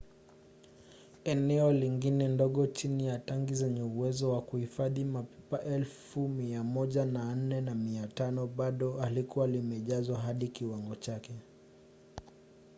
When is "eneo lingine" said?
1.31-2.27